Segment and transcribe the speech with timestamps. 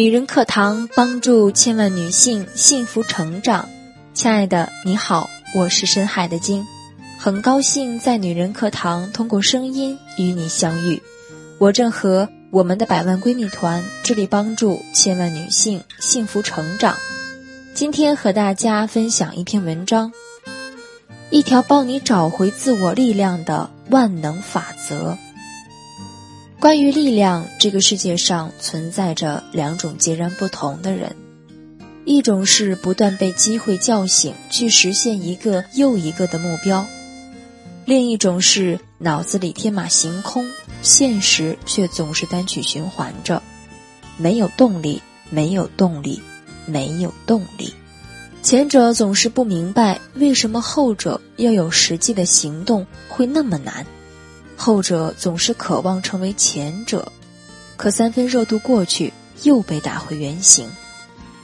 [0.00, 3.68] 女人课堂帮助千万女性幸福成长。
[4.14, 6.66] 亲爱的，你好，我是深海的鲸，
[7.18, 11.02] 很高兴在女人课堂通过声音与你相遇。
[11.58, 16.96] 我正和我们的百万闺蜜团致力帮助千万女性幸福成长。
[17.74, 20.10] 今天和大家分享一篇文章，
[21.28, 25.18] 一条帮你找回自我力量的万能法则。
[26.60, 31.16] 关于力量，这个世界上存在着两种截然不同的人，
[32.04, 36.86] 一种是不断被机会叫醒去实现一个又一个的目标，
[37.86, 40.50] 另一种是脑子里天马行空，
[40.82, 43.42] 现实却总是单曲循环着，
[44.18, 45.00] 没有动力，
[45.30, 46.20] 没有动力，
[46.66, 47.72] 没有动力。
[48.42, 53.86] 前者总是不明白为什么后者要有实际的行动会那么难。
[54.62, 57.10] 后者总是渴望成为前者，
[57.78, 59.10] 可三分热度过去，
[59.42, 60.68] 又被打回原形。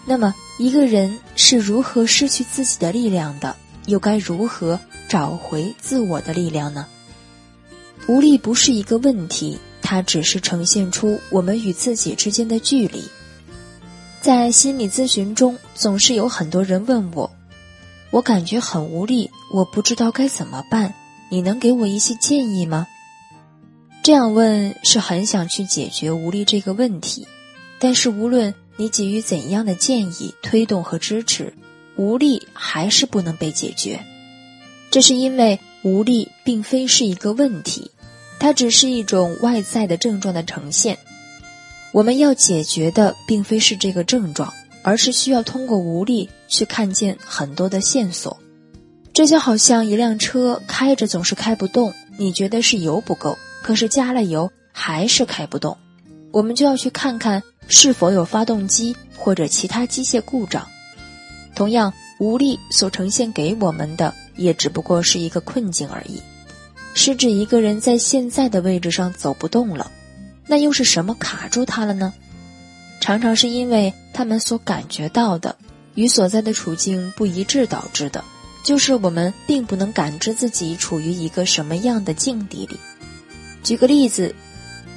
[0.04, 3.56] 那么，一个人是如何失去自己的力量的？
[3.86, 4.78] 又该如何
[5.08, 6.86] 找回自我的力量呢？
[8.06, 13.02] 无力不是一个问题，它只是呈现出我们与自己之间的距离。
[14.20, 17.30] 在心理咨询中，总是有很多人问我
[18.12, 20.92] ：“我感觉很无力，我不知道该怎么办，
[21.30, 22.86] 你能给我一些建议吗？”
[24.06, 27.26] 这样问是很想去解决无力这个问题，
[27.80, 31.52] 但是无论你给予怎样的建议、推动和支持，
[31.96, 33.98] 无力还是不能被解决。
[34.92, 37.90] 这是因为无力并非是一个问题，
[38.38, 40.96] 它只是一种外在的症状的呈现。
[41.90, 48.38] 我们要解决的并非是这个症状，而是需要通过无力去看见很多的线索。
[49.12, 53.36] 这就好像一辆车开着总是开不动，你觉得是油不够。
[53.66, 55.76] 可是加了油还是开不动，
[56.30, 60.64] 我们就要去看看是否有发动机或者其他机械故障。
[61.56, 66.22] 同样，无力所呈现给我们的也只不过是一个困境而已，
[66.94, 69.90] 是指一个人在现在的位置上走不动了。
[70.46, 72.14] 那又是什么卡住他了呢？
[73.00, 75.56] 常常是因为他们所感觉到的
[75.96, 78.22] 与所在的处境不一致导致的，
[78.62, 82.78] 就是我们并不能感知自己处于一个什么样的境地里。
[83.66, 84.32] 举个例子，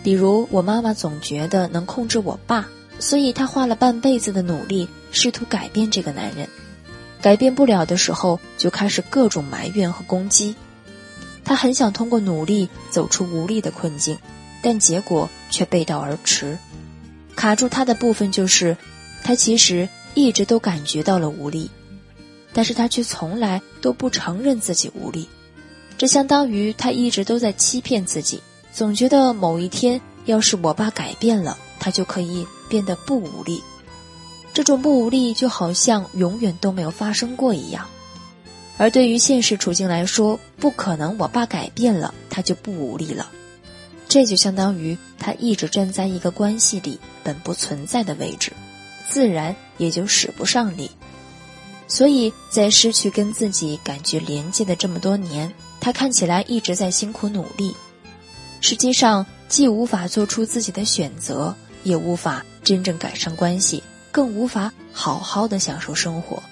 [0.03, 2.69] 比如我妈妈总觉得能控制我爸，
[2.99, 6.47] 所以她花了半辈子的努力，试图改变这个男人。
[7.19, 10.53] 改变不了的时候，就开始各种埋怨和攻击。
[11.43, 14.15] 她很想通过努力走出无力的困境，
[14.61, 16.55] 但结果却背道而驰。
[17.35, 18.77] 卡住她的部分就是，
[19.23, 21.71] 她其实一直都感觉到了无力，
[22.53, 25.27] 但是她却从来都不承认自己无力。
[25.97, 28.39] 这相当于她一直都在欺骗自己。
[28.71, 33.63] 总觉得某一天，要是我爸改变了，他就可以变得不无力。
[34.53, 37.87] 这种不无力就好像永远都没有发生过一样。
[38.77, 43.29] 而对于现实处境来说，不可能我爸改变了，他就不无力了。
[44.07, 48.53] 这就相当于他一直站在一个关系里本不存在的位置，
[49.07, 50.89] 自然也就使不上力。
[51.87, 57.75] 所以在失去跟自己感觉连接的这么多年，他看起来一直在辛苦努力。
[58.61, 63.81] 实际上，既无法做出自己的选择，也无法真正改善关系，
[64.11, 66.43] 更无法好好的享受生活。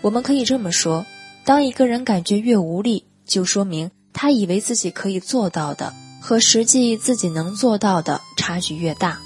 [0.00, 1.06] 我们可以这么说：
[1.44, 9.18] 当一个人感觉越无力，就说明他以为自己可以做到的和实际自己能做到的差距越大。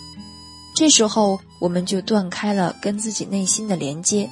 [0.75, 4.31] 这时候，我们就断开了跟自己内心的连接，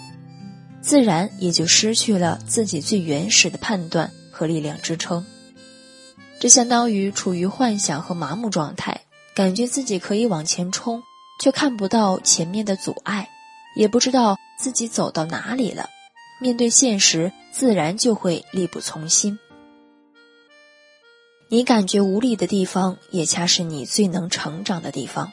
[0.82, 5.24] 自然也就失去了自己最原始的判断和力量支撑。
[6.44, 9.00] 这相当于处于幻想和麻木状态，
[9.34, 11.02] 感觉自己可以往前冲，
[11.40, 13.30] 却看不到前面的阻碍，
[13.74, 15.88] 也不知道自己走到哪里了。
[16.42, 19.38] 面对现实，自然就会力不从心。
[21.48, 25.32] 你感觉无力的地方，也恰是你最能成长的地方。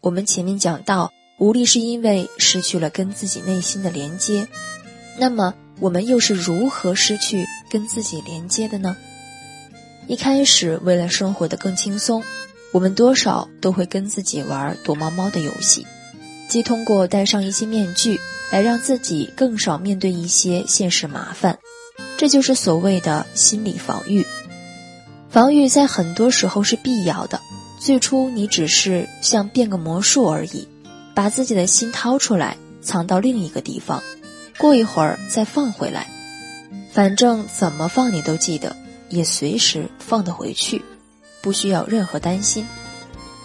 [0.00, 4.48] 我们前面讲到，无力是因为失去了跟自己内心的连接。
[5.18, 8.96] 那么，我们又是如何失去跟自己连接的呢？
[10.08, 12.22] 一开始，为了生活的更轻松，
[12.70, 15.84] 我们多少都会跟自己玩躲猫猫的游戏，
[16.48, 18.20] 即通过戴上一些面具
[18.52, 21.58] 来让自己更少面对一些现实麻烦。
[22.16, 24.24] 这就是所谓的心理防御。
[25.28, 27.40] 防御在很多时候是必要的。
[27.80, 30.68] 最初，你只是像变个魔术而已，
[31.14, 34.02] 把自己的心掏出来，藏到另一个地方，
[34.56, 36.06] 过一会儿再放回来，
[36.92, 38.74] 反正怎么放你都记得。
[39.08, 40.82] 也随时放得回去，
[41.40, 42.66] 不需要任何担心。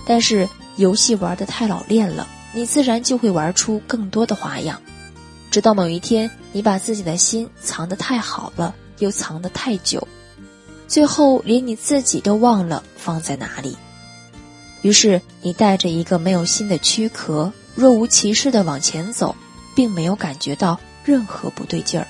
[0.05, 0.47] 但是
[0.77, 4.81] 游戏玩的太老练了，你自然就会玩出更多的花样。
[5.51, 10.07] 直到某一天，你把自己的心藏得太好了，又藏得太久，
[10.87, 13.77] 最后连你自己都忘了放在哪里。
[14.81, 19.35] 于是，你带着一个没有心的躯壳，若无其事地往前走，
[19.75, 22.07] 并没有感觉到任何不对劲儿。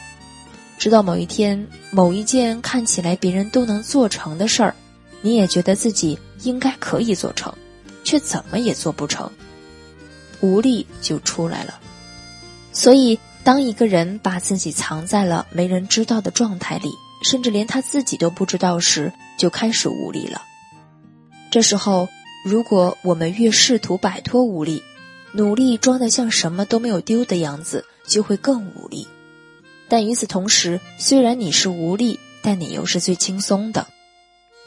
[0.81, 4.73] 直到某一天，某一件看起来别人都能做成的事儿，
[5.21, 7.53] 你也觉得自己应该可以做成，
[8.03, 9.31] 却怎么也做不成，
[10.39, 11.79] 无力就出来了。
[12.73, 16.89] 所以，当一个人把自己藏在了没人知道的状态里，
[17.23, 20.41] 甚至连他自己都不知道时，就开始无力了。
[21.51, 22.09] 这时候，
[22.43, 24.81] 如果我们越试图摆脱无力，
[25.31, 29.07] 努力装得像什么都没有丢的样子，就会更无力。
[29.91, 33.87] 但与此同时，虽然你是无力，但你又是最轻松的，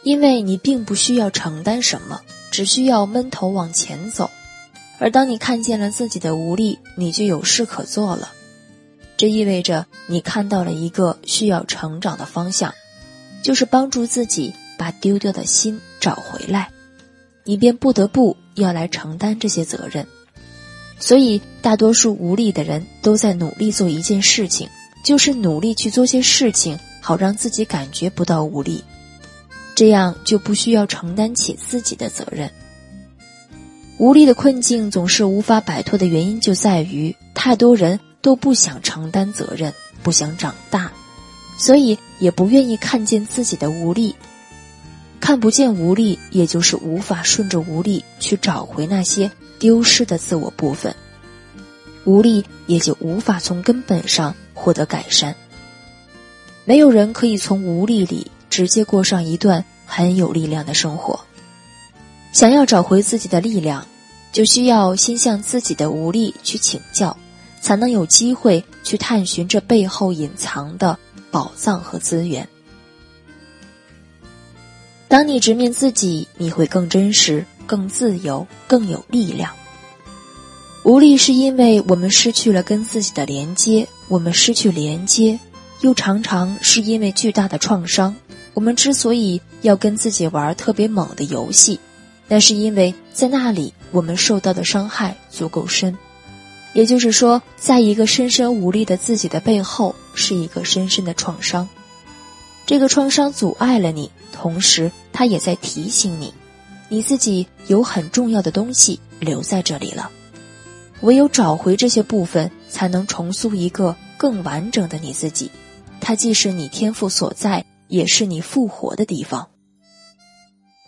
[0.02, 4.30] 因为你并不需要承担什么，只需要闷头往前走。
[4.98, 8.32] 而当你看见了自己的无力，你就有事可做了。
[9.16, 12.74] 这意味着你看到了一个需要成长的方向，
[13.42, 16.68] 就是帮助自己把丢掉的心找回来，
[17.44, 20.06] 你便不得不要来承担这些责任。
[21.00, 24.68] 所以，大多数无力的人都在努力做一件事情。
[25.04, 28.82] 就是努力去做些事情，好让自己感觉不到无力，
[29.74, 32.50] 这样就不需要承担起自己的责任。
[33.98, 39.72] 无力的困境总是无法摆脱的原因就在于，太多人都不想承担责任，
[40.02, 40.90] 不想长大，
[41.58, 44.16] 所以也不愿意看见自己的无力。
[45.20, 50.94] 看不见无力，也就是无法顺着无力去找回那些丢失的自我部分，
[52.04, 54.34] 无力也就无法从根本上。
[54.54, 55.34] 获得改善。
[56.64, 61.20] 没有人可以从无力里直接过上一段很有力量的生活。
[62.32, 63.86] 想要找回自己的力量，
[64.32, 67.16] 就需要先向自己的无力去请教，
[67.60, 70.98] 才能有机会去探寻这背后隐藏的
[71.30, 72.48] 宝藏和资源。
[75.06, 79.52] 当你直面自己，你会更真实、更自由、更有力量。
[80.82, 83.86] 无力是因为我们失去了跟自己的连接。
[84.08, 85.38] 我们失去连接，
[85.80, 88.14] 又常常是因为巨大的创伤。
[88.52, 91.80] 我们之所以要跟自己玩特别猛的游戏，
[92.28, 95.96] 那是因为在那里我们受到的伤害足够深。
[96.72, 101.68] 也就是说，在一个深深无力的自己的背后，是一个深深的创伤。
[102.66, 106.32] 这个创伤阻碍了你，同时它也在提醒你，
[106.88, 110.10] 你自己有很重要的东西留在这里了。
[111.00, 115.50] 唯有找回这些部分，才能重塑一个更完整的你自己。
[116.00, 119.48] 它既是你天赋所在，也是你复活的地方。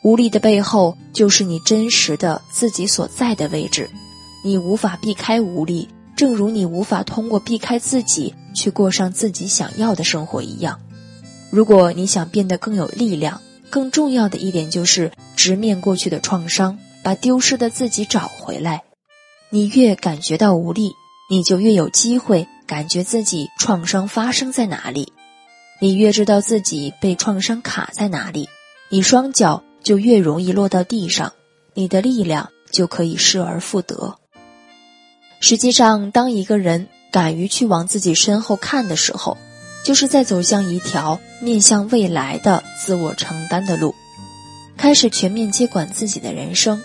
[0.02, 3.90] 无力的背后，就是你真实的自己所在的位置。
[4.44, 10.80] 你无法避开无力，正如你无法通过避开自己去过上自己想要的生活一样。
[11.50, 18.84] 如果你想变得更有力量，更重要的一点就是直面过去的创伤，把丢失的自己找回来。
[19.56, 20.92] 你越感觉到无力，
[21.30, 25.06] 你就越有机会感觉自己创伤发生在哪里；
[25.80, 28.50] 你越知道自己被创伤卡在哪里，
[28.90, 31.32] 你双脚就越容易落到地上，
[31.72, 34.18] 你的力量就可以失而复得。
[35.40, 39.38] 实际上，当一个人敢于去往自己身后看的时候，
[39.86, 43.94] 就是在走向一条面向未来的自我承担的路，
[44.76, 46.78] 开始全面接管自己的人生。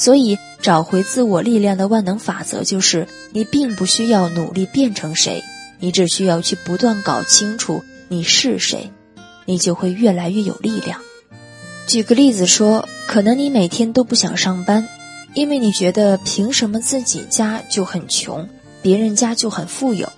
[0.00, 5.44] 所以，找回自我力量的万能法则就是：你并不需要努力变成谁，
[5.78, 8.90] 你只需要去不断搞清楚你是谁，
[9.44, 10.98] 你就会越来越有力量。
[11.86, 14.88] 举个例子说，可能你每天都不想上班，
[15.34, 18.48] 因为你觉得凭什么自己家就很穷，
[18.80, 20.10] 别人家就很富有，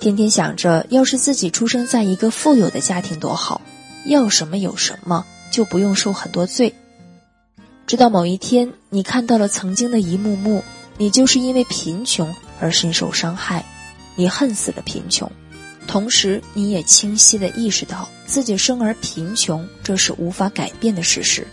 [0.00, 3.60] 天天想着要是自己出生在一个富有的家庭多好，
[4.06, 6.74] 要什么有什么，就不用受很多罪。
[7.92, 10.64] 直到某一天，你看到了曾经的一幕幕，
[10.96, 13.62] 你就是因为贫穷而深受伤害，
[14.16, 15.30] 你恨死了贫穷，
[15.86, 21.46] 同时你也清晰的意识到自己生而贫穷，这是无法改变的事实。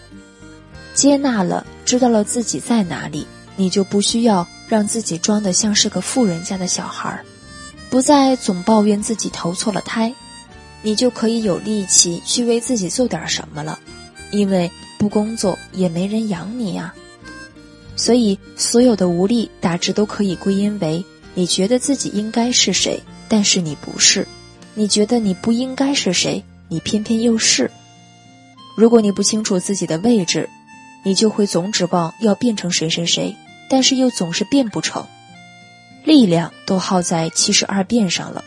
[0.93, 3.27] 接纳了，知道了自己在哪里，
[3.58, 7.25] 你就不需要让自己装得像是个富人家的小孩儿，
[7.89, 10.15] 不再总抱怨自己投错了胎，
[10.84, 13.77] 你就可以有力气去为自己做点什么了，
[14.31, 14.72] 因为。
[15.00, 16.94] 不工作也没人养你呀，
[17.96, 24.25] 所以所有的无力大致都可以归因为你觉得自己应该是谁，但是你不是；
[24.74, 27.72] 你觉得你不应该是谁，你偏偏又是。
[28.75, 30.50] 如果你不清楚自己的位置，
[31.06, 33.34] 你就会总指望要变成谁谁谁，
[33.70, 35.08] 但是又总是变不成。
[36.03, 38.44] 力量都耗在七十二变上了，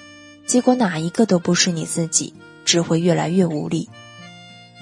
[0.46, 2.34] 结果哪一个都不是你自己，
[2.66, 3.88] 只会越来越无力。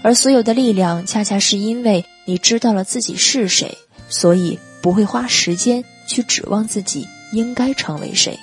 [0.02, 3.76] 而所有的力量，恰恰是因为你知道了自己是谁，
[4.08, 8.38] 所以不会花时间去指望自己应该成为谁。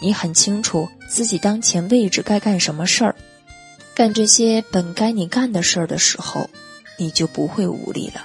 [0.00, 3.14] 你很清楚自己当前位置该干什么事儿，
[3.94, 6.48] 干这些本该你干的事儿的时候，
[6.96, 8.24] 你就不会无力了。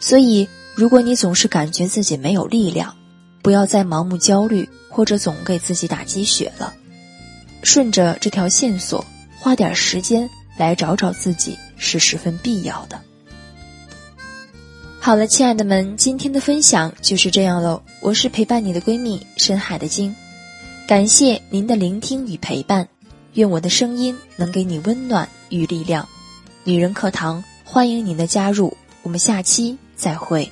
[0.00, 2.96] 所以，如果你总是感觉自己没有力量，
[3.42, 6.74] 不要再盲目焦虑，或者总给自己打鸡血了。
[7.62, 9.04] 顺着这条线索，
[9.38, 13.00] 花点时间来找找自己是十分必要的。
[15.00, 17.80] 好了，亲爱的们，今天的分享就是这样喽。
[18.00, 20.14] 我是陪伴你的闺蜜深海的鲸，
[20.88, 22.88] 感谢您的聆听与陪伴，
[23.34, 26.08] 愿我的声音能给你温暖与力量。
[26.64, 30.50] 女人课堂欢迎您的加入，我们下期再会。